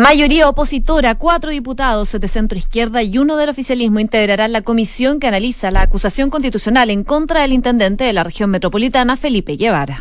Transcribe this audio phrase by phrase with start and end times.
[0.00, 5.26] Mayoría opositora, cuatro diputados de centro izquierda y uno del oficialismo integrarán la comisión que
[5.26, 10.00] analiza la acusación constitucional en contra del intendente de la región metropolitana, Felipe Guevara.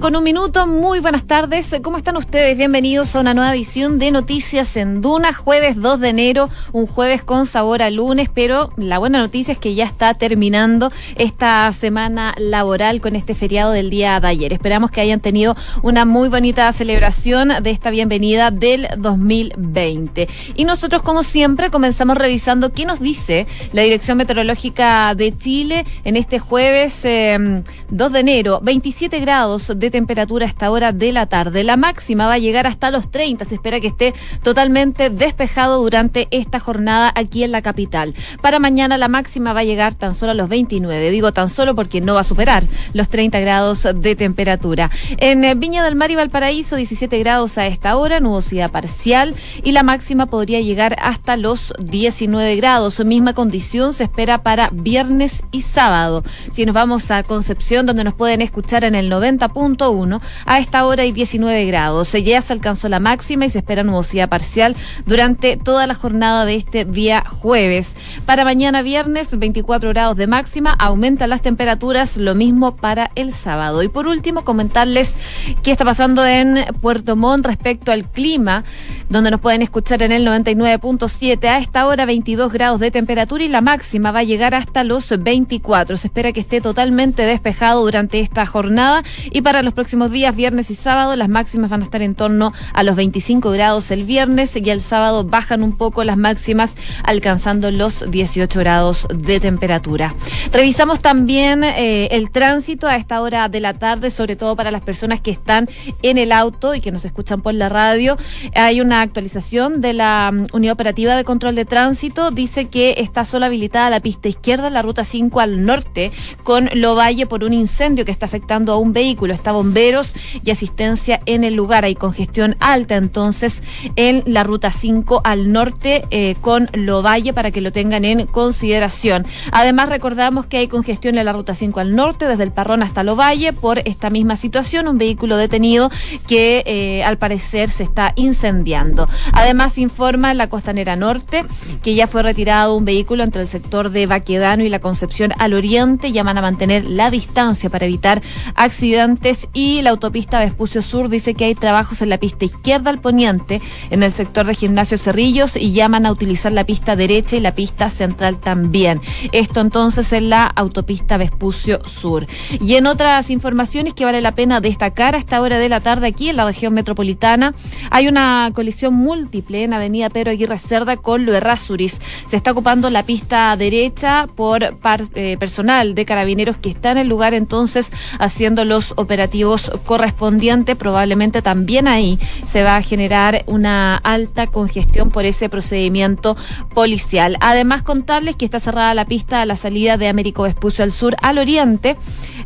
[0.00, 1.74] Con un minuto, muy buenas tardes.
[1.82, 2.58] ¿Cómo están ustedes?
[2.58, 7.22] Bienvenidos a una nueva edición de Noticias en Duna, jueves 2 de enero, un jueves
[7.22, 12.34] con sabor a lunes, pero la buena noticia es que ya está terminando esta semana
[12.36, 14.52] laboral con este feriado del día de ayer.
[14.52, 20.28] Esperamos que hayan tenido una muy bonita celebración de esta bienvenida del 2020.
[20.54, 26.16] Y nosotros, como siempre, comenzamos revisando qué nos dice la Dirección Meteorológica de Chile en
[26.16, 31.26] este jueves 2 eh, de enero, 27 grados de temperatura a esta hora de la
[31.26, 31.64] tarde.
[31.64, 33.44] La máxima va a llegar hasta los 30.
[33.44, 38.14] Se espera que esté totalmente despejado durante esta jornada aquí en la capital.
[38.42, 41.10] Para mañana la máxima va a llegar tan solo a los 29.
[41.10, 44.90] Digo tan solo porque no va a superar los 30 grados de temperatura.
[45.18, 49.72] En eh, Viña del Mar y Valparaíso, 17 grados a esta hora, nubosidad parcial y
[49.72, 53.04] la máxima podría llegar hasta los 19 grados.
[53.04, 56.24] Misma condición se espera para viernes y sábado.
[56.50, 60.86] Si nos vamos a Concepción, donde nos pueden escuchar en el 90 uno A esta
[60.86, 62.12] hora hay 19 grados.
[62.12, 66.56] Ya se alcanzó la máxima y se espera nubosidad parcial durante toda la jornada de
[66.56, 67.94] este día jueves.
[68.26, 70.72] Para mañana viernes, 24 grados de máxima.
[70.72, 73.82] Aumentan las temperaturas, lo mismo para el sábado.
[73.82, 75.16] Y por último, comentarles
[75.62, 78.64] qué está pasando en Puerto Montt respecto al clima,
[79.08, 81.44] donde nos pueden escuchar en el 99.7.
[81.44, 85.08] A esta hora, 22 grados de temperatura y la máxima va a llegar hasta los
[85.10, 85.96] 24.
[85.96, 90.70] Se espera que esté totalmente despejado durante esta jornada y para los próximos días, viernes
[90.70, 94.56] y sábado, las máximas van a estar en torno a los 25 grados el viernes
[94.56, 100.14] y el sábado bajan un poco las máximas, alcanzando los 18 grados de temperatura.
[100.50, 104.80] Revisamos también eh, el tránsito a esta hora de la tarde, sobre todo para las
[104.80, 105.68] personas que están
[106.02, 108.16] en el auto y que nos escuchan por la radio.
[108.54, 112.30] Hay una actualización de la mm, Unidad Operativa de Control de Tránsito.
[112.30, 116.12] Dice que está solo habilitada la pista izquierda, la ruta 5 al norte,
[116.44, 121.20] con Lovalle por un incendio que está afectando a un vehículo está bomberos y asistencia
[121.26, 121.84] en el lugar.
[121.84, 123.62] Hay congestión alta entonces
[123.96, 129.26] en la ruta 5 al norte eh, con Lovalle para que lo tengan en consideración.
[129.52, 133.02] Además recordamos que hay congestión en la ruta 5 al norte desde el Parrón hasta
[133.02, 135.90] Lovalle por esta misma situación, un vehículo detenido
[136.26, 139.08] que eh, al parecer se está incendiando.
[139.32, 141.44] Además informa la costanera norte
[141.82, 145.54] que ya fue retirado un vehículo entre el sector de Baquedano y la Concepción al
[145.54, 146.12] oriente.
[146.12, 148.22] Llaman a mantener la distancia para evitar
[148.54, 149.23] accidentes
[149.54, 153.62] y la autopista Vespucio Sur dice que hay trabajos en la pista izquierda al poniente
[153.88, 157.54] en el sector de Gimnasio Cerrillos y llaman a utilizar la pista derecha y la
[157.54, 159.00] pista central también.
[159.32, 162.26] Esto entonces en la autopista Vespucio Sur.
[162.60, 166.08] Y en otras informaciones que vale la pena destacar a esta hora de la tarde
[166.08, 167.54] aquí en la región metropolitana,
[167.90, 171.98] hay una colisión múltiple en Avenida Pedro Aguirre Cerda con Errázuriz.
[172.26, 174.76] Se está ocupando la pista derecha por
[175.14, 181.42] eh, personal de carabineros que está en el lugar entonces haciendo los operativos correspondientes, probablemente
[181.42, 186.36] también ahí se va a generar una alta congestión por ese procedimiento
[186.74, 187.36] policial.
[187.40, 191.16] Además, contarles que está cerrada la pista a la salida de Américo Vespucio al sur
[191.22, 191.96] al oriente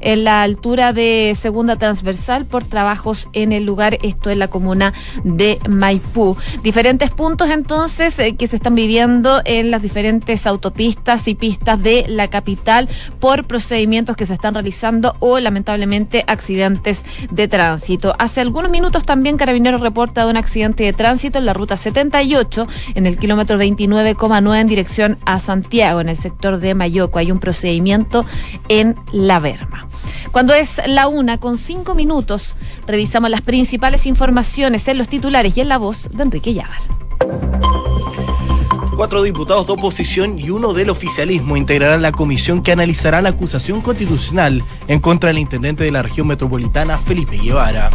[0.01, 4.93] en la altura de segunda transversal por trabajos en el lugar, esto en la comuna
[5.25, 6.37] de Maipú.
[6.63, 12.05] Diferentes puntos entonces eh, que se están viviendo en las diferentes autopistas y pistas de
[12.09, 12.89] la capital
[13.21, 18.15] por procedimientos que se están realizando o lamentablemente accidentes de tránsito.
[18.19, 23.07] Hace algunos minutos también Carabineros reporta un accidente de tránsito en la ruta 78 en
[23.07, 27.19] el kilómetro 29,9 en dirección a Santiago en el sector de Mayoco.
[27.19, 28.25] Hay un procedimiento
[28.69, 29.89] en La Verma.
[30.33, 32.55] Cuando es la una con cinco minutos,
[32.87, 37.78] revisamos las principales informaciones en los titulares y en la voz de Enrique Llavar.
[38.99, 43.81] Cuatro diputados de oposición y uno del oficialismo integrarán la comisión que analizará la acusación
[43.81, 47.93] constitucional en contra del intendente de la región metropolitana, Felipe Guevara.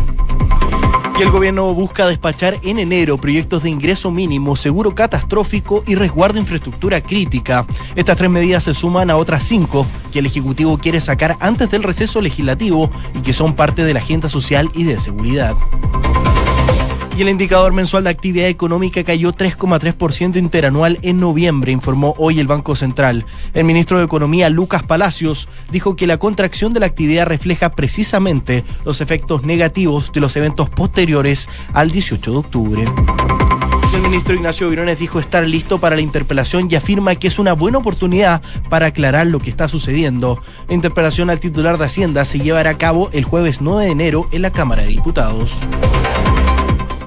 [1.20, 6.36] Y el gobierno busca despachar en enero proyectos de ingreso mínimo, seguro catastrófico y resguardo
[6.36, 7.68] de infraestructura crítica.
[7.98, 11.84] Estas tres medidas se suman a otras cinco que el Ejecutivo quiere sacar antes del
[11.84, 15.54] receso legislativo y que son parte de la agenda social y de seguridad.
[17.16, 22.48] Y el indicador mensual de actividad económica cayó 3,3% interanual en noviembre, informó hoy el
[22.48, 23.26] Banco Central.
[23.54, 28.64] El ministro de Economía, Lucas Palacios, dijo que la contracción de la actividad refleja precisamente
[28.84, 32.86] los efectos negativos de los eventos posteriores al 18 de octubre
[34.14, 37.80] ministro Ignacio Virones dijo estar listo para la interpelación y afirma que es una buena
[37.80, 40.40] oportunidad para aclarar lo que está sucediendo.
[40.68, 44.30] La interpelación al titular de Hacienda se llevará a cabo el jueves 9 de enero
[44.32, 45.58] en la Cámara de Diputados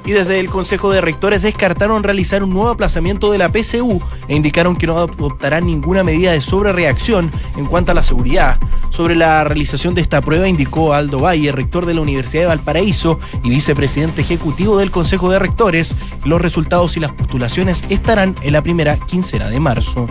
[0.06, 4.36] y desde el Consejo de Rectores descartaron realizar un nuevo aplazamiento de la PCU e
[4.36, 8.58] indicaron que no adoptarán ninguna medida de sobrereacción en cuanto a la seguridad.
[8.90, 13.18] Sobre la realización de esta prueba indicó Aldo Valle, rector de la Universidad de Valparaíso
[13.42, 18.62] y vicepresidente ejecutivo del Consejo de Rectores, los resultados y las postulaciones estarán en la
[18.62, 20.06] primera quincena de marzo.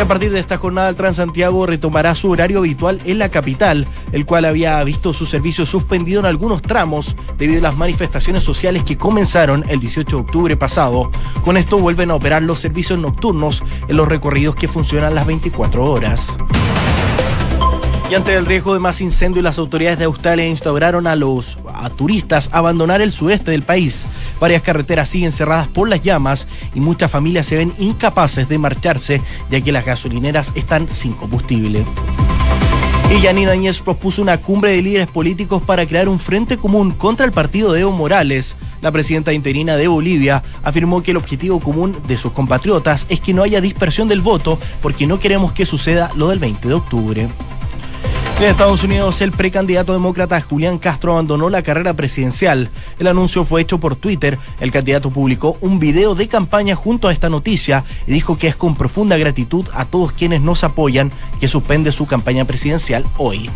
[0.00, 4.24] A partir de esta jornada, el Transantiago retomará su horario habitual en la capital, el
[4.24, 8.96] cual había visto su servicio suspendido en algunos tramos debido a las manifestaciones sociales que
[8.96, 11.10] comenzaron el 18 de octubre pasado.
[11.44, 15.84] Con esto vuelven a operar los servicios nocturnos en los recorridos que funcionan las 24
[15.84, 16.38] horas.
[18.10, 21.58] Y ante el riesgo de más incendios, las autoridades de Australia instauraron a los
[21.96, 24.04] turistas a abandonar el sudeste del país.
[24.40, 29.22] Varias carreteras siguen cerradas por las llamas y muchas familias se ven incapaces de marcharse
[29.48, 31.84] ya que las gasolineras están sin combustible.
[33.16, 37.24] Y Yanina Áñez propuso una cumbre de líderes políticos para crear un frente común contra
[37.24, 38.56] el partido de Evo Morales.
[38.82, 43.34] La presidenta interina de Bolivia afirmó que el objetivo común de sus compatriotas es que
[43.34, 47.28] no haya dispersión del voto porque no queremos que suceda lo del 20 de octubre.
[48.40, 52.70] En Estados Unidos, el precandidato demócrata Julián Castro abandonó la carrera presidencial.
[52.98, 54.38] El anuncio fue hecho por Twitter.
[54.60, 58.56] El candidato publicó un video de campaña junto a esta noticia y dijo que es
[58.56, 63.50] con profunda gratitud a todos quienes nos apoyan que suspende su campaña presidencial hoy.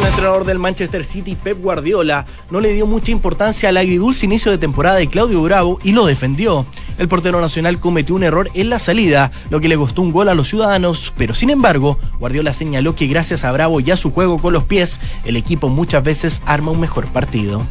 [0.00, 4.50] El entrenador del Manchester City, Pep Guardiola, no le dio mucha importancia al agridulce inicio
[4.50, 6.64] de temporada de Claudio Bravo y lo defendió.
[6.96, 10.30] El portero nacional cometió un error en la salida, lo que le costó un gol
[10.30, 14.10] a los ciudadanos, pero sin embargo, Guardiola señaló que gracias a Bravo y a su
[14.10, 17.62] juego con los pies, el equipo muchas veces arma un mejor partido.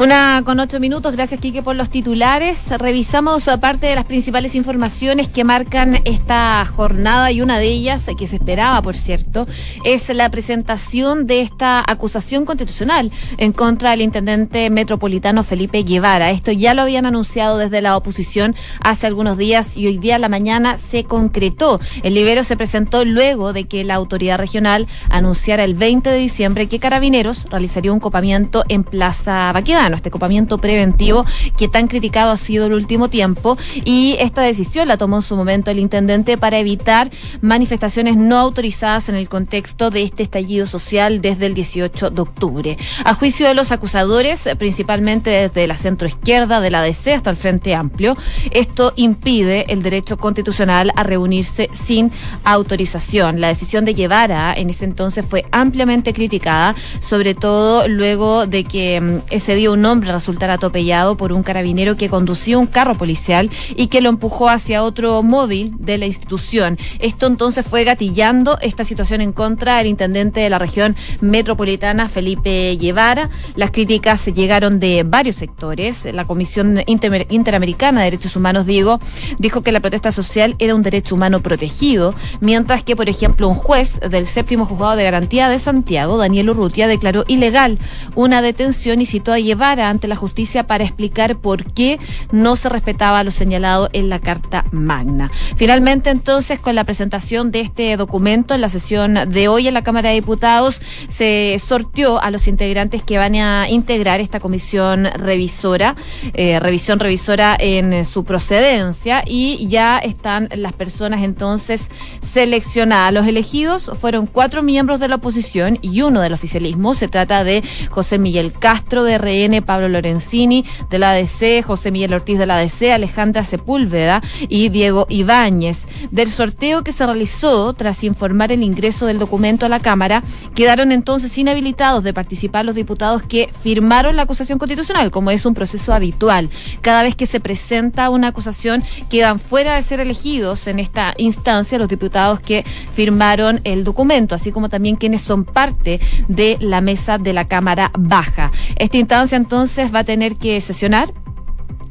[0.00, 2.70] Una con ocho minutos, gracias Quique por los titulares.
[2.78, 8.28] Revisamos parte de las principales informaciones que marcan esta jornada y una de ellas, que
[8.28, 9.48] se esperaba, por cierto,
[9.84, 16.30] es la presentación de esta acusación constitucional en contra del intendente metropolitano Felipe Guevara.
[16.30, 20.20] Esto ya lo habían anunciado desde la oposición hace algunos días y hoy día a
[20.20, 21.80] la mañana se concretó.
[22.04, 26.68] El libero se presentó luego de que la autoridad regional anunciara el 20 de diciembre
[26.68, 31.24] que Carabineros realizaría un copamiento en Plaza Baquedano este copamiento preventivo
[31.56, 33.56] que tan criticado ha sido el último tiempo.
[33.84, 39.08] Y esta decisión la tomó en su momento el intendente para evitar manifestaciones no autorizadas
[39.08, 42.78] en el contexto de este estallido social desde el 18 de octubre.
[43.04, 47.74] A juicio de los acusadores, principalmente desde la centroizquierda de la DC hasta el Frente
[47.74, 48.16] Amplio,
[48.50, 52.10] esto impide el derecho constitucional a reunirse sin
[52.44, 53.40] autorización.
[53.40, 59.00] La decisión de Guevara en ese entonces fue ampliamente criticada, sobre todo luego de que
[59.00, 63.50] mm, ese día un hombre resultar atropellado por un carabinero que conducía un carro policial
[63.76, 66.76] y que lo empujó hacia otro móvil de la institución.
[66.98, 72.76] Esto entonces fue gatillando esta situación en contra del intendente de la región metropolitana, Felipe
[72.76, 73.30] Guevara.
[73.54, 76.06] Las críticas llegaron de varios sectores.
[76.12, 81.40] La Comisión Interamericana de Derechos Humanos, dijo que la protesta social era un derecho humano
[81.40, 86.50] protegido, mientras que, por ejemplo, un juez del séptimo juzgado de garantía de Santiago, Daniel
[86.50, 87.78] Urrutia, declaró ilegal
[88.14, 91.98] una detención y citó a Guevara ante la justicia para explicar por qué
[92.32, 95.30] no se respetaba lo señalado en la Carta Magna.
[95.56, 99.82] Finalmente, entonces, con la presentación de este documento en la sesión de hoy en la
[99.82, 105.96] Cámara de Diputados, se sorteó a los integrantes que van a integrar esta comisión revisora,
[106.34, 111.90] eh, revisión revisora en su procedencia, y ya están las personas entonces
[112.20, 113.12] seleccionadas.
[113.12, 116.94] Los elegidos fueron cuatro miembros de la oposición y uno del oficialismo.
[116.94, 122.14] Se trata de José Miguel Castro de RN Pablo Lorenzini de la ADC, José Miguel
[122.14, 125.86] Ortiz de la ADC, Alejandra Sepúlveda y Diego Ibáñez.
[126.10, 130.22] Del sorteo que se realizó tras informar el ingreso del documento a la Cámara,
[130.54, 135.54] quedaron entonces inhabilitados de participar los diputados que firmaron la acusación constitucional, como es un
[135.54, 136.50] proceso habitual.
[136.80, 141.78] Cada vez que se presenta una acusación, quedan fuera de ser elegidos en esta instancia
[141.78, 147.18] los diputados que firmaron el documento, así como también quienes son parte de la mesa
[147.18, 148.50] de la Cámara Baja.
[148.76, 151.14] Esta instancia entonces va a tener que sesionar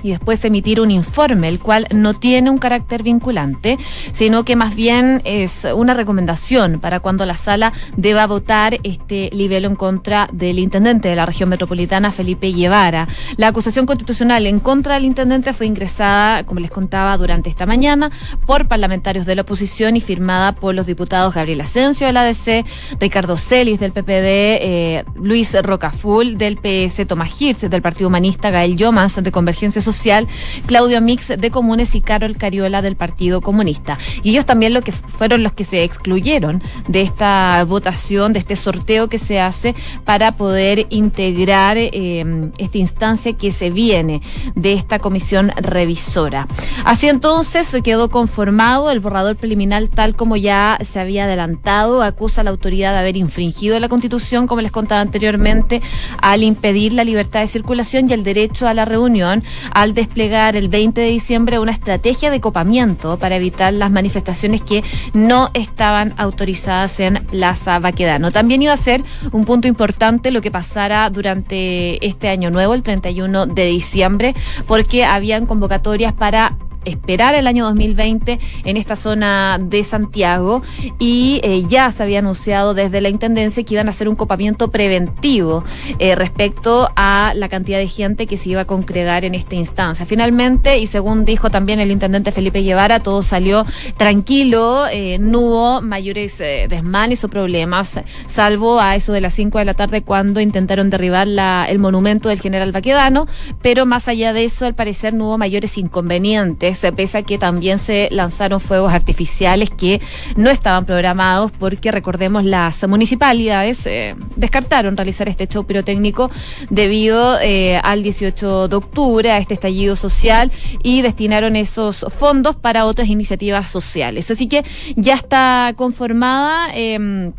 [0.04, 3.78] y después emitir un informe, el cual no tiene un carácter vinculante,
[4.12, 9.68] sino que más bien es una recomendación para cuando la sala deba votar este libelo
[9.68, 13.08] en contra del intendente de la región metropolitana, Felipe Guevara.
[13.38, 18.12] La acusación constitucional en contra del intendente fue ingresada, como les contaba, durante esta mañana
[18.46, 22.66] por parlamentarios de la oposición y firmada por los diputados Gabriel Asensio del ADC,
[23.00, 28.76] Ricardo Celis del PPD, eh, Luis Rocaful del PS, Tomás Hirsch del Partido Humanista, Gael
[28.76, 30.28] Yomas de Convergencia Social,
[30.66, 33.98] Claudio Mix de Comunes y Carol Cariola del Partido Comunista.
[34.22, 38.56] Y ellos también lo que fueron los que se excluyeron de esta votación, de este
[38.56, 44.22] sorteo que se hace para poder integrar eh, esta instancia que se viene
[44.56, 46.48] de esta comisión revisora.
[46.84, 52.42] Así entonces se quedó conformado el borrador preliminar tal como ya se había adelantado, acusa
[52.42, 55.82] a la autoridad de haber infringido la Constitución, como les contaba anteriormente,
[56.22, 59.44] al impedir la libertad de circulación y el derecho a la reunión,
[59.78, 64.84] al desplegar el 20 de diciembre una estrategia de copamiento para evitar las manifestaciones que
[65.14, 68.32] no estaban autorizadas en Plaza Baquedano.
[68.32, 72.82] También iba a ser un punto importante lo que pasara durante este año nuevo, el
[72.82, 74.34] 31 de diciembre,
[74.66, 80.62] porque habían convocatorias para esperar el año 2020 en esta zona de Santiago
[81.00, 84.70] y eh, ya se había anunciado desde la Intendencia que iban a hacer un copamiento
[84.72, 85.64] preventivo
[86.00, 90.06] eh, respecto a la cantidad de gente que se iba a congregar en esta instancia.
[90.06, 93.66] Finalmente, y según dijo también el Intendente Felipe Guevara, todo salió
[93.98, 99.66] tranquilo, eh, no hubo mayores desmanes o problemas, salvo a eso de las 5 de
[99.66, 103.28] la tarde cuando intentaron derribar la, el monumento del general Baquedano,
[103.62, 107.38] pero más allá de eso, al parecer no hubo mayores inconvenientes se pese a que
[107.38, 110.02] también se lanzaron fuegos artificiales que
[110.36, 116.32] no estaban programados porque recordemos las municipalidades eh, descartaron realizar este show pirotécnico
[116.70, 120.52] debido eh, al 18 de octubre, a este estallido social
[120.84, 124.30] y destinaron esos fondos para otras iniciativas sociales.
[124.32, 124.64] Así que
[124.96, 126.70] ya está conformada.
[126.74, 127.32] Eh,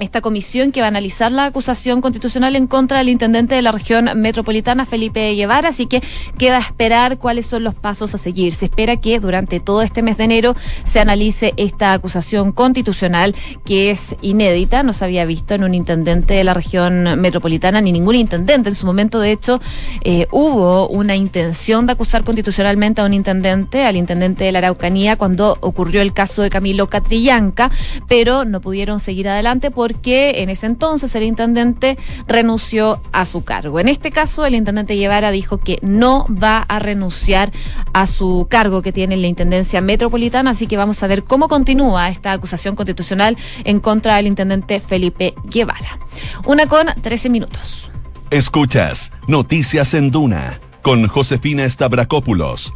[0.00, 3.72] esta comisión que va a analizar la acusación constitucional en contra del intendente de la
[3.72, 6.02] región metropolitana, Felipe Guevara, así que
[6.38, 8.54] queda esperar cuáles son los pasos a seguir.
[8.54, 13.90] Se espera que durante todo este mes de enero se analice esta acusación constitucional que
[13.90, 18.14] es inédita, no se había visto en un intendente de la región metropolitana ni ningún
[18.14, 18.70] intendente.
[18.70, 19.60] En su momento, de hecho,
[20.02, 25.16] eh, hubo una intención de acusar constitucionalmente a un intendente, al intendente de la Araucanía,
[25.16, 27.70] cuando ocurrió el caso de Camilo Catrillanca,
[28.08, 33.42] pero no pudieron seguir adelante por porque en ese entonces el intendente renunció a su
[33.42, 33.80] cargo.
[33.80, 37.50] En este caso, el intendente Guevara dijo que no va a renunciar
[37.92, 41.48] a su cargo que tiene en la Intendencia Metropolitana, así que vamos a ver cómo
[41.48, 45.98] continúa esta acusación constitucional en contra del intendente Felipe Guevara.
[46.46, 47.90] Una con 13 minutos.
[48.30, 52.72] Escuchas Noticias en Duna con Josefina Stavrakopoulos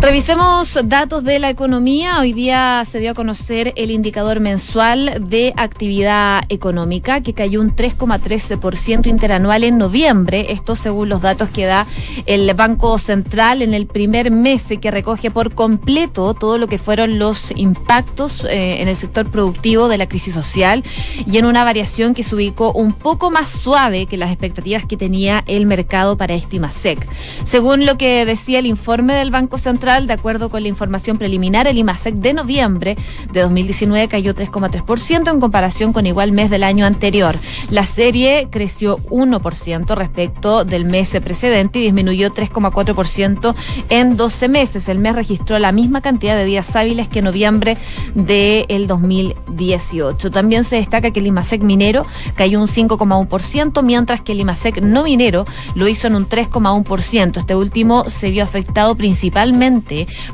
[0.00, 2.20] Revisemos datos de la economía.
[2.20, 7.76] Hoy día se dio a conocer el indicador mensual de actividad económica que cayó un
[7.76, 10.52] 3,13% interanual en noviembre.
[10.52, 11.86] Esto según los datos que da
[12.24, 17.18] el Banco Central en el primer mes que recoge por completo todo lo que fueron
[17.18, 20.82] los impactos eh, en el sector productivo de la crisis social
[21.26, 24.96] y en una variación que se ubicó un poco más suave que las expectativas que
[24.96, 27.06] tenía el mercado para Estimacec.
[27.44, 31.66] Según lo que decía el informe del Banco Central, de acuerdo con la información preliminar,
[31.66, 32.96] el IMASEC de noviembre
[33.32, 37.36] de 2019 cayó 3,3% en comparación con igual mes del año anterior.
[37.70, 43.52] La serie creció 1% respecto del mes precedente y disminuyó 3,4%
[43.88, 44.88] en 12 meses.
[44.88, 47.76] El mes registró la misma cantidad de días hábiles que noviembre
[48.14, 50.30] del 2018.
[50.30, 52.06] También se destaca que el IMASEC minero
[52.36, 57.38] cayó un 5,1%, mientras que el IMASEC no minero lo hizo en un 3,1%.
[57.38, 59.79] Este último se vio afectado principalmente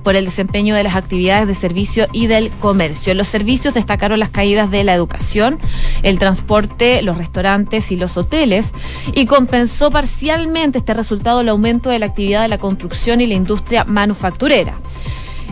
[0.03, 3.15] por el desempeño de las actividades de servicio y del comercio.
[3.15, 5.59] Los servicios destacaron las caídas de la educación,
[6.03, 8.73] el transporte, los restaurantes y los hoteles
[9.15, 13.35] y compensó parcialmente este resultado el aumento de la actividad de la construcción y la
[13.35, 14.79] industria manufacturera.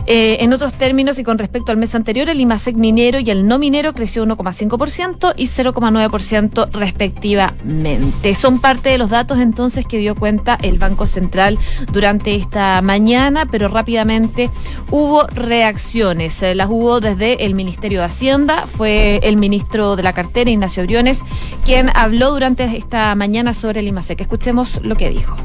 [0.07, 3.47] Eh, en otros términos y con respecto al mes anterior, el IMASEC minero y el
[3.47, 8.35] no minero creció 1,5% y 0,9% respectivamente.
[8.35, 11.57] Son parte de los datos entonces que dio cuenta el Banco Central
[11.91, 14.51] durante esta mañana, pero rápidamente
[14.91, 16.41] hubo reacciones.
[16.43, 20.83] Eh, las hubo desde el Ministerio de Hacienda, fue el ministro de la cartera, Ignacio
[20.83, 21.21] Briones,
[21.65, 24.21] quien habló durante esta mañana sobre el IMASEC.
[24.21, 25.35] Escuchemos lo que dijo.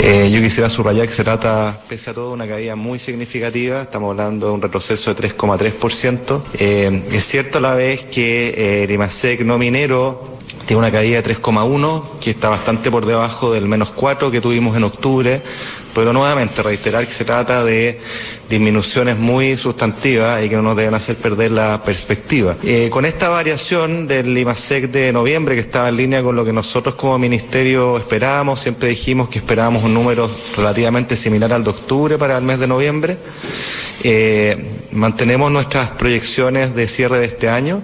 [0.00, 3.82] Eh, yo quisiera subrayar que se trata, pese a todo, una caída muy significativa.
[3.82, 6.42] Estamos hablando de un retroceso de 3,3%.
[6.54, 10.37] Eh, es cierto a la vez que eh, el IMASEC no minero
[10.68, 14.76] tiene una caída de 3,1, que está bastante por debajo del menos 4 que tuvimos
[14.76, 15.40] en octubre,
[15.94, 17.98] pero nuevamente reiterar que se trata de
[18.50, 22.54] disminuciones muy sustantivas y que no nos deben hacer perder la perspectiva.
[22.62, 26.52] Eh, con esta variación del IMASEC de noviembre, que estaba en línea con lo que
[26.52, 32.18] nosotros como ministerio esperábamos, siempre dijimos que esperábamos un número relativamente similar al de octubre
[32.18, 33.16] para el mes de noviembre,
[34.02, 34.54] eh,
[34.92, 37.82] mantenemos nuestras proyecciones de cierre de este año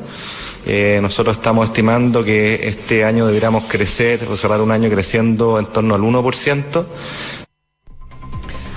[0.66, 5.66] Eh, nosotros estamos estimando que este año deberíamos crecer o cerrar un año creciendo en
[5.66, 7.43] torno al 1%.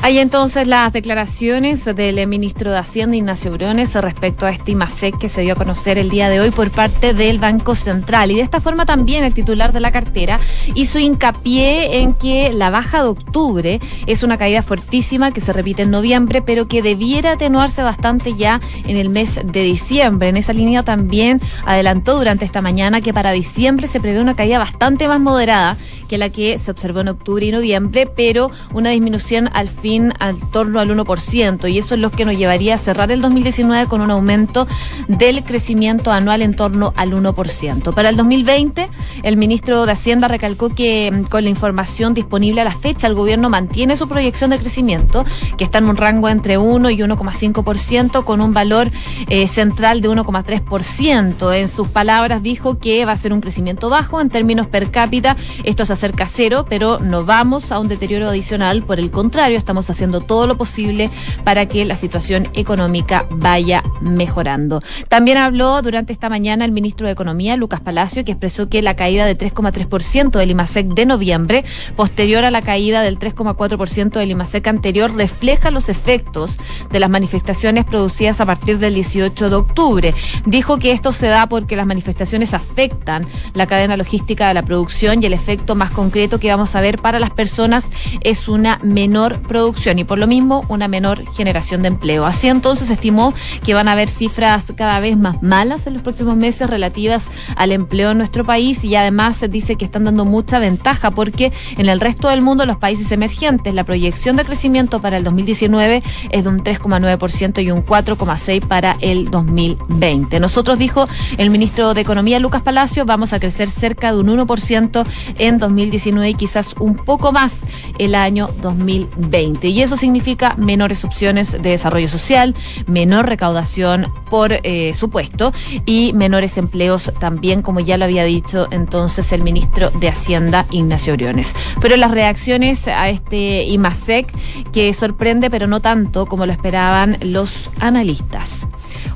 [0.07, 5.27] Hay entonces las declaraciones del ministro de Hacienda, Ignacio Briones, respecto a este IMASEC que
[5.27, 8.31] se dio a conocer el día de hoy por parte del Banco Central.
[8.31, 10.39] Y de esta forma también el titular de la cartera
[10.75, 15.81] hizo hincapié en que la baja de octubre es una caída fuertísima que se repite
[15.81, 20.29] en noviembre, pero que debiera atenuarse bastante ya en el mes de diciembre.
[20.29, 24.57] En esa línea también adelantó durante esta mañana que para diciembre se prevé una caída
[24.57, 25.75] bastante más moderada
[26.07, 30.37] que la que se observó en octubre y noviembre, pero una disminución al fin al
[30.51, 34.01] torno al 1%, y eso es lo que nos llevaría a cerrar el 2019 con
[34.01, 34.67] un aumento
[35.07, 37.93] del crecimiento anual en torno al 1%.
[37.93, 38.89] Para el 2020,
[39.23, 43.15] el ministro de Hacienda recalcó que mm, con la información disponible a la fecha, el
[43.15, 45.23] gobierno mantiene su proyección de crecimiento,
[45.57, 48.91] que está en un rango entre 1 y 1,5%, con un valor
[49.29, 51.55] eh, central de 1,3%.
[51.55, 55.35] En sus palabras dijo que va a ser un crecimiento bajo en términos per cápita.
[55.63, 58.83] Esto es hacer casero, pero no vamos a un deterioro adicional.
[58.83, 61.09] Por el contrario, estamos haciendo todo lo posible
[61.43, 64.81] para que la situación económica vaya mejorando.
[65.07, 68.95] También habló durante esta mañana el ministro de Economía, Lucas Palacio, que expresó que la
[68.95, 71.65] caída de 3,3% del IMASEC de noviembre,
[71.95, 76.57] posterior a la caída del 3,4% del IMASEC anterior, refleja los efectos
[76.91, 80.13] de las manifestaciones producidas a partir del 18 de octubre.
[80.45, 85.21] Dijo que esto se da porque las manifestaciones afectan la cadena logística de la producción
[85.21, 87.91] y el efecto más concreto que vamos a ver para las personas
[88.21, 89.66] es una menor producción
[89.97, 92.25] y por lo mismo una menor generación de empleo.
[92.25, 93.33] Así entonces estimó
[93.63, 97.71] que van a haber cifras cada vez más malas en los próximos meses relativas al
[97.71, 101.99] empleo en nuestro país y además dice que están dando mucha ventaja porque en el
[101.99, 106.49] resto del mundo, los países emergentes, la proyección de crecimiento para el 2019 es de
[106.49, 110.39] un 3,9% y un 4,6% para el 2020.
[110.39, 111.07] Nosotros, dijo
[111.37, 115.05] el ministro de Economía, Lucas Palacio, vamos a crecer cerca de un 1%
[115.37, 117.65] en 2019 2019 y quizás un poco más
[117.97, 119.56] el año 2020.
[119.63, 125.53] Y eso significa menores opciones de desarrollo social, menor recaudación por eh, supuesto
[125.85, 131.13] y menores empleos también, como ya lo había dicho entonces el ministro de Hacienda, Ignacio
[131.13, 131.55] Briones.
[131.79, 134.31] Fueron las reacciones a este IMASEC
[134.71, 138.67] que sorprende, pero no tanto como lo esperaban los analistas.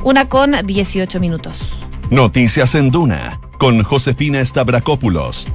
[0.04, 1.60] Una con 18 minutos.
[2.10, 5.47] Noticias en Duna con Josefina Stavrakopoulos.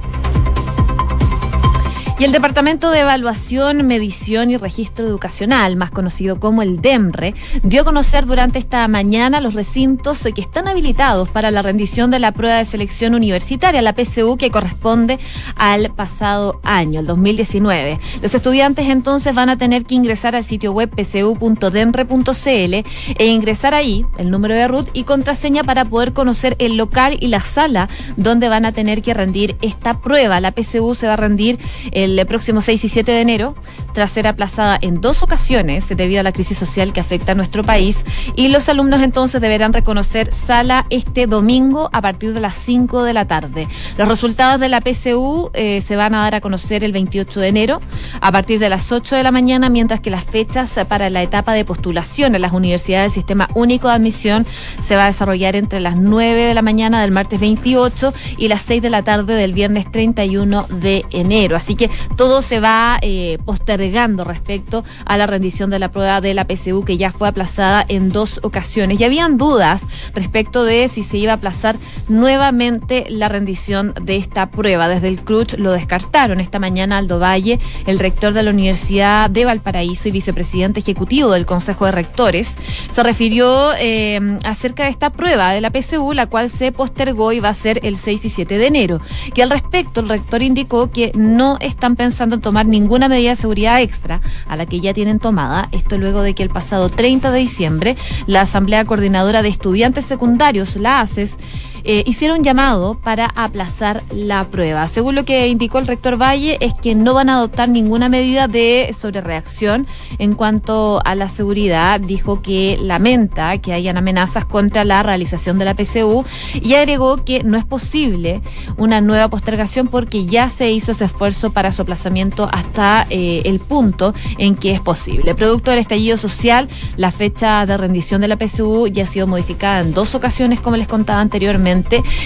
[2.19, 7.81] Y el Departamento de Evaluación, Medición y Registro Educacional, más conocido como el DEMRE, dio
[7.81, 12.31] a conocer durante esta mañana los recintos que están habilitados para la rendición de la
[12.31, 15.19] prueba de selección universitaria, la PSU, que corresponde
[15.57, 17.99] al pasado año, el 2019.
[18.23, 22.73] Los estudiantes entonces van a tener que ingresar al sitio web psu.demre.cl
[23.19, 27.27] e ingresar ahí el número de RUT y contraseña para poder conocer el local y
[27.27, 30.39] la sala donde van a tener que rendir esta prueba.
[30.39, 31.59] La PSU se va a rendir
[31.91, 33.55] el el próximo 6 y 7 de enero,
[33.93, 37.63] tras ser aplazada en dos ocasiones debido a la crisis social que afecta a nuestro
[37.63, 38.05] país.
[38.35, 43.13] Y los alumnos entonces deberán reconocer sala este domingo a partir de las 5 de
[43.13, 43.67] la tarde.
[43.97, 47.47] Los resultados de la PSU eh, se van a dar a conocer el 28 de
[47.47, 47.81] enero
[48.21, 51.53] a partir de las 8 de la mañana, mientras que las fechas para la etapa
[51.53, 54.45] de postulación en las universidades del Sistema Único de Admisión
[54.79, 58.61] se va a desarrollar entre las 9 de la mañana del martes 28 y las
[58.63, 61.55] 6 de la tarde del viernes 31 de enero.
[61.55, 66.33] Así que todo se va eh, postergando respecto a la rendición de la prueba de
[66.33, 68.99] la PSU que ya fue aplazada en dos ocasiones.
[68.99, 74.49] Y habían dudas respecto de si se iba a aplazar nuevamente la rendición de esta
[74.49, 74.87] prueba.
[74.87, 76.39] Desde el CRUCH lo descartaron.
[76.39, 81.45] Esta mañana Aldo Valle, el rector de la Universidad de Valparaíso y vicepresidente ejecutivo del
[81.45, 82.57] Consejo de Rectores,
[82.89, 87.39] se refirió eh, acerca de esta prueba de la PSU, la cual se postergó y
[87.39, 89.01] va a ser el 6 y 7 de enero.
[89.33, 93.35] Que al respecto el rector indicó que no está pensando en tomar ninguna medida de
[93.35, 95.69] seguridad extra a la que ya tienen tomada.
[95.71, 97.95] Esto luego de que el pasado 30 de diciembre
[98.25, 101.37] la Asamblea Coordinadora de Estudiantes Secundarios, la ACES,
[101.83, 104.87] eh, hicieron llamado para aplazar la prueba.
[104.87, 108.47] Según lo que indicó el rector Valle, es que no van a adoptar ninguna medida
[108.47, 109.87] de sobrereacción
[110.19, 111.99] en cuanto a la seguridad.
[111.99, 116.25] Dijo que lamenta que hayan amenazas contra la realización de la PCU
[116.61, 118.41] y agregó que no es posible
[118.77, 123.59] una nueva postergación porque ya se hizo ese esfuerzo para su aplazamiento hasta eh, el
[123.59, 125.35] punto en que es posible.
[125.35, 129.81] Producto del estallido social, la fecha de rendición de la PCU ya ha sido modificada
[129.81, 131.76] en dos ocasiones, como les contaba anteriormente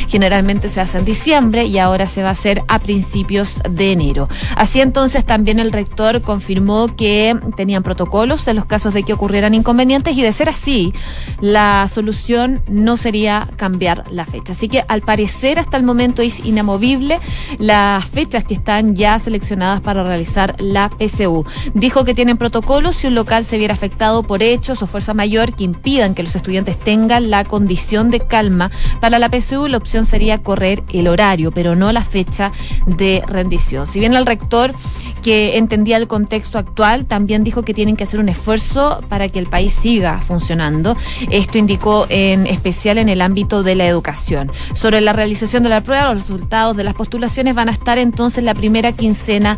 [0.07, 4.27] generalmente se hace en diciembre y ahora se va a hacer a principios de enero.
[4.55, 9.53] Así entonces también el rector confirmó que tenían protocolos en los casos de que ocurrieran
[9.53, 10.93] inconvenientes y de ser así,
[11.39, 14.53] la solución no sería cambiar la fecha.
[14.53, 17.19] Así que al parecer hasta el momento es inamovible
[17.57, 21.45] las fechas que están ya seleccionadas para realizar la PSU.
[21.73, 25.53] Dijo que tienen protocolos si un local se viera afectado por hechos o fuerza mayor
[25.55, 28.71] que impidan que los estudiantes tengan la condición de calma.
[28.99, 32.51] Para la PSU la opción sería correr el horario, pero no la fecha
[32.85, 33.87] de rendición.
[33.87, 34.73] Si bien el rector
[35.21, 39.39] que entendía el contexto actual, también dijo que tienen que hacer un esfuerzo para que
[39.39, 40.97] el país siga funcionando.
[41.29, 44.51] Esto indicó en especial en el ámbito de la educación.
[44.73, 48.43] Sobre la realización de la prueba, los resultados de las postulaciones van a estar entonces
[48.43, 49.57] la primera quincena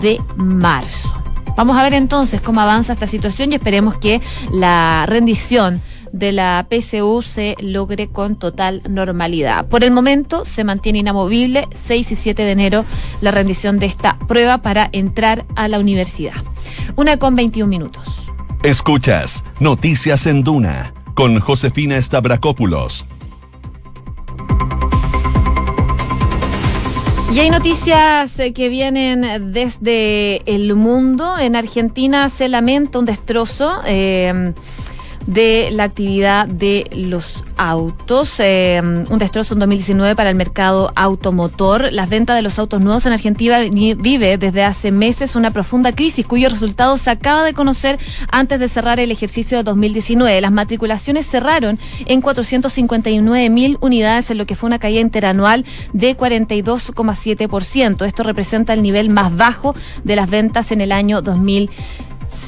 [0.00, 1.12] de marzo.
[1.56, 5.82] Vamos a ver entonces cómo avanza esta situación y esperemos que la rendición
[6.12, 9.66] de la PSU se logre con total normalidad.
[9.66, 12.84] Por el momento se mantiene inamovible 6 y 7 de enero
[13.20, 16.34] la rendición de esta prueba para entrar a la universidad.
[16.96, 18.30] Una con 21 minutos.
[18.62, 23.06] Escuchas Noticias en Duna con Josefina Stavrakopoulos
[27.32, 31.38] Y hay noticias eh, que vienen desde el mundo.
[31.38, 33.80] En Argentina se lamenta un destrozo.
[33.86, 34.52] Eh,
[35.26, 38.40] de la actividad de los autos.
[38.40, 41.92] Eh, un destrozo en 2019 para el mercado automotor.
[41.92, 46.26] Las ventas de los autos nuevos en Argentina vive desde hace meses una profunda crisis
[46.26, 47.98] cuyo resultado se acaba de conocer
[48.30, 50.40] antes de cerrar el ejercicio de 2019.
[50.40, 56.16] Las matriculaciones cerraron en 459 mil unidades en lo que fue una caída interanual de
[56.16, 58.06] 42,7%.
[58.06, 62.02] Esto representa el nivel más bajo de las ventas en el año 2019.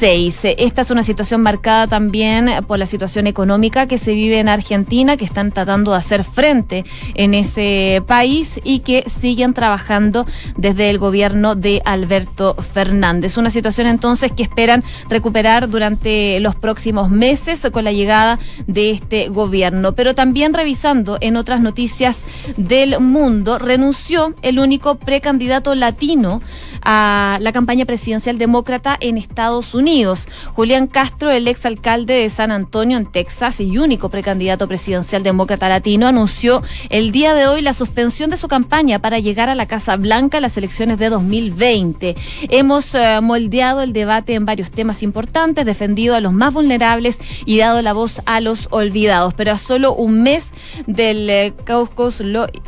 [0.06, 5.16] Esta es una situación marcada también por la situación económica que se vive en Argentina,
[5.16, 10.26] que están tratando de hacer frente en ese país y que siguen trabajando
[10.58, 13.38] desde el gobierno de Alberto Fernández.
[13.38, 19.30] Una situación entonces que esperan recuperar durante los próximos meses con la llegada de este
[19.30, 19.94] gobierno.
[19.94, 22.26] Pero también revisando en otras noticias
[22.58, 26.42] del mundo, renunció el único precandidato latino
[26.82, 30.28] a la campaña presidencial demócrata en Estados Unidos.
[30.54, 36.06] Julián Castro, el exalcalde de San Antonio, en Texas, y único precandidato presidencial demócrata latino,
[36.06, 39.96] anunció el día de hoy la suspensión de su campaña para llegar a la Casa
[39.96, 42.16] Blanca en las elecciones de 2020.
[42.50, 47.58] Hemos eh, moldeado el debate en varios temas importantes, defendido a los más vulnerables y
[47.58, 49.34] dado la voz a los olvidados.
[49.34, 50.52] Pero a solo un mes
[50.86, 52.22] del eh, Caucus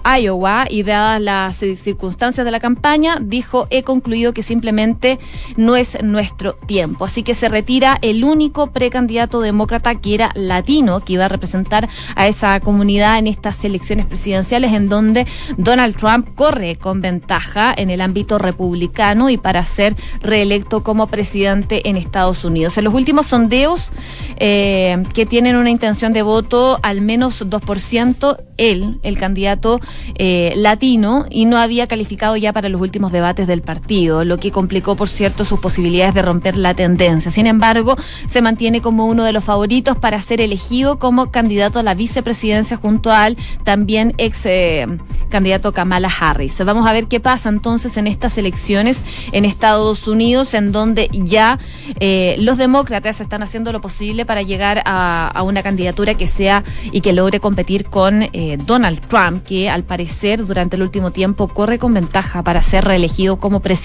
[0.05, 5.19] Iowa y dadas las circunstancias de la campaña, dijo, he concluido que simplemente
[5.57, 7.07] no es nuestro tiempo.
[7.07, 11.89] Así que se retira el único precandidato demócrata que era latino, que iba a representar
[12.15, 17.91] a esa comunidad en estas elecciones presidenciales en donde Donald Trump corre con ventaja en
[17.91, 22.77] el ámbito republicano y para ser reelecto como presidente en Estados Unidos.
[22.77, 23.91] En los últimos sondeos
[24.37, 29.81] eh, que tienen una intención de voto al menos 2%, él, el candidato
[30.17, 34.51] eh, latino, y no había calificado ya para los últimos debates del partido, lo que
[34.51, 37.31] complicó, por cierto, sus posibilidades de romper la tendencia.
[37.31, 37.97] Sin embargo,
[38.27, 42.77] se mantiene como uno de los favoritos para ser elegido como candidato a la vicepresidencia
[42.77, 44.87] junto al también ex eh,
[45.31, 46.63] candidato Kamala Harris.
[46.65, 51.59] Vamos a ver qué pasa entonces en estas elecciones en Estados Unidos, en donde ya
[52.01, 57.03] eh, los demócratas están haciendo lo posible para llegar a, una candidatura que sea y
[57.03, 61.79] que logre competir con eh, Donald Trump, que al parecer durante el último tiempo corre
[61.79, 63.76] con ventaja para ser reelegido como presidente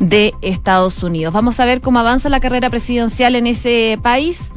[0.00, 1.32] de Estados Unidos.
[1.32, 4.50] Vamos a ver cómo avanza la carrera presidencial en ese país.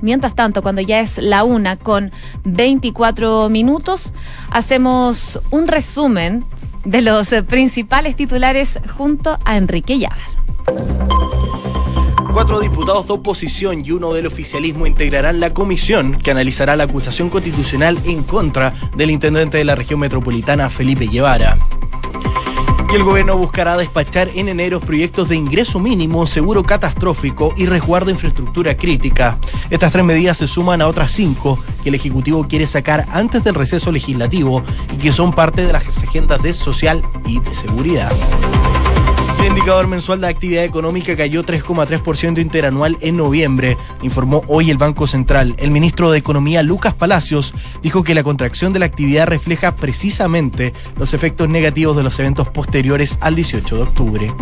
[0.00, 2.10] Mientras tanto, cuando ya es la una con
[2.44, 4.12] 24 minutos,
[4.50, 6.44] hacemos un resumen
[6.84, 10.18] de los principales titulares junto a Enrique Llavar.
[12.32, 17.28] Cuatro diputados de oposición y uno del oficialismo integrarán la comisión que analizará la acusación
[17.28, 21.58] constitucional en contra del intendente de la región metropolitana, Felipe Guevara.
[22.92, 28.06] Y el gobierno buscará despachar en enero proyectos de ingreso mínimo, seguro catastrófico y resguardo
[28.06, 29.38] de infraestructura crítica.
[29.70, 33.54] Estas tres medidas se suman a otras cinco que el Ejecutivo quiere sacar antes del
[33.54, 38.10] receso legislativo y que son parte de las agendas de social y de seguridad.
[39.40, 45.06] El indicador mensual de actividad económica cayó 3,3% interanual en noviembre, informó hoy el Banco
[45.06, 45.54] Central.
[45.56, 50.74] El ministro de Economía, Lucas Palacios, dijo que la contracción de la actividad refleja precisamente
[50.98, 54.34] los efectos negativos de los eventos posteriores al 18 de octubre.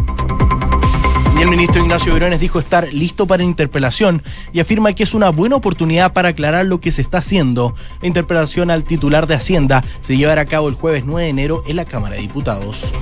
[1.39, 5.29] Y el ministro Ignacio Briones dijo estar listo para interpelación y afirma que es una
[5.31, 7.77] buena oportunidad para aclarar lo que se está haciendo.
[8.03, 11.63] La interpelación al titular de Hacienda se llevará a cabo el jueves 9 de enero
[11.69, 12.93] en la Cámara de Diputados.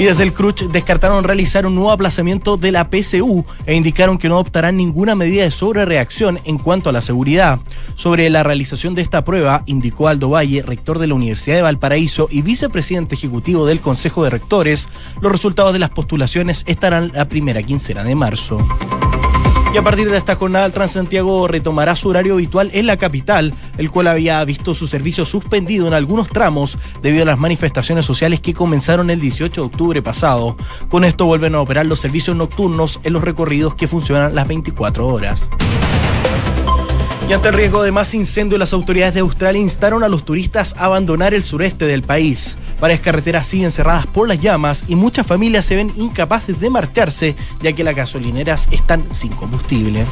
[0.00, 4.30] Y desde el CRUCH descartaron realizar un nuevo aplazamiento de la PCU e indicaron que
[4.30, 7.60] no adoptarán ninguna medida de sobrereacción en cuanto a la seguridad.
[7.96, 12.28] Sobre la realización de esta prueba, indicó Aldo Valle, rector de la Universidad de Valparaíso
[12.30, 14.88] y vicepresidente ejecutivo del Consejo de Rectores,
[15.20, 18.56] los resultados de las postulaciones estarán la primera quincena de marzo.
[19.72, 23.54] Y a partir de esta jornada, el Transantiago retomará su horario habitual en la capital,
[23.78, 28.40] el cual había visto su servicio suspendido en algunos tramos debido a las manifestaciones sociales
[28.40, 30.56] que comenzaron el 18 de octubre pasado.
[30.88, 35.06] Con esto vuelven a operar los servicios nocturnos en los recorridos que funcionan las 24
[35.06, 35.48] horas.
[37.30, 40.74] Y ante el riesgo de más incendio, las autoridades de Australia instaron a los turistas
[40.76, 42.58] a abandonar el sureste del país.
[42.80, 47.36] Varias carreteras siguen cerradas por las llamas y muchas familias se ven incapaces de marcharse
[47.62, 50.06] ya que las gasolineras están sin combustible.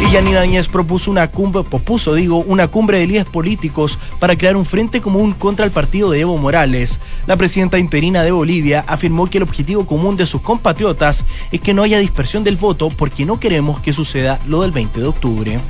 [0.00, 0.42] Y Yanina
[0.72, 5.32] propuso una cumbre, propuso, digo, una cumbre de líderes políticos para crear un frente común
[5.32, 6.98] contra el partido de Evo Morales.
[7.28, 11.72] La presidenta interina de Bolivia afirmó que el objetivo común de sus compatriotas es que
[11.72, 15.60] no haya dispersión del voto porque no queremos que suceda lo del 20 de octubre.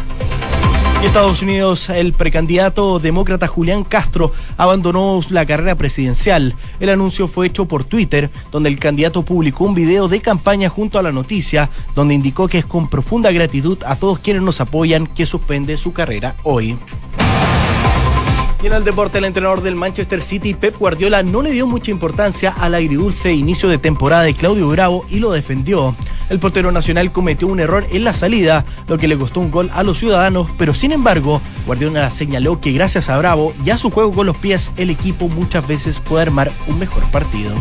[1.02, 6.54] Estados Unidos, el precandidato demócrata Julián Castro abandonó la carrera presidencial.
[6.78, 10.98] El anuncio fue hecho por Twitter, donde el candidato publicó un video de campaña junto
[10.98, 15.06] a la noticia, donde indicó que es con profunda gratitud a todos quienes nos apoyan
[15.06, 16.76] que suspende su carrera hoy.
[18.62, 21.90] Y en el deporte, el entrenador del Manchester City, Pep Guardiola, no le dio mucha
[21.90, 25.96] importancia al agridulce inicio de temporada de Claudio Bravo y lo defendió.
[26.28, 29.70] El portero nacional cometió un error en la salida, lo que le costó un gol
[29.72, 33.90] a los ciudadanos, pero sin embargo, Guardiola señaló que gracias a Bravo y a su
[33.90, 37.52] juego con los pies, el equipo muchas veces puede armar un mejor partido.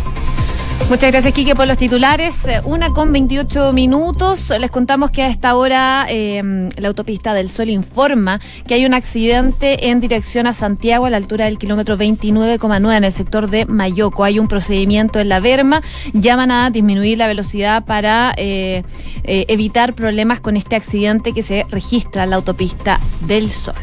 [0.87, 2.45] Muchas gracias, Quique, por los titulares.
[2.45, 4.49] Eh, una con 28 minutos.
[4.59, 8.93] Les contamos que a esta hora eh, la autopista del Sol informa que hay un
[8.93, 13.65] accidente en dirección a Santiago a la altura del kilómetro 29,9 en el sector de
[13.65, 14.23] Mayoco.
[14.23, 15.81] Hay un procedimiento en la Berma.
[16.13, 18.83] Llaman a disminuir la velocidad para eh,
[19.23, 23.75] evitar problemas con este accidente que se registra en la autopista del Sol.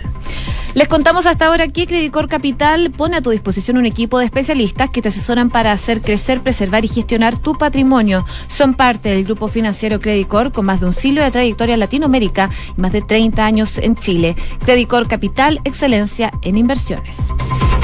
[0.76, 4.90] Les contamos hasta ahora que Credicor Capital pone a tu disposición un equipo de especialistas
[4.90, 8.26] que te asesoran para hacer crecer, preservar y gestionar tu patrimonio.
[8.46, 12.50] Son parte del grupo financiero Credicor con más de un siglo de trayectoria en Latinoamérica
[12.76, 14.36] y más de 30 años en Chile.
[14.66, 17.32] Credicor Capital, excelencia en inversiones.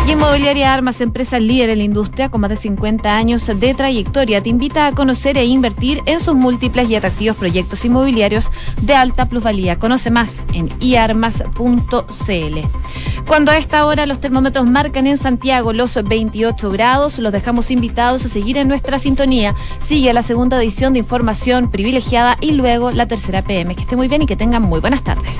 [0.04, 4.42] Y Inmobiliaria Armas, empresa líder en la industria con más de 50 años de trayectoria,
[4.42, 9.26] te invita a conocer e invertir en sus múltiples y atractivos proyectos inmobiliarios de alta
[9.26, 9.78] plusvalía.
[9.78, 12.58] Conoce más en iarmas.cl.
[13.26, 18.24] Cuando a esta hora los termómetros marcan en Santiago los 28 grados, los dejamos invitados
[18.24, 19.54] a seguir en nuestra sintonía.
[19.80, 23.74] Sigue la segunda edición de información privilegiada y luego la tercera PM.
[23.76, 25.38] Que esté muy bien y que tengan muy buenas tardes.